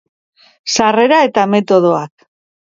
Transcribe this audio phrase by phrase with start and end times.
[0.75, 2.27] Sarrera eta metodoak.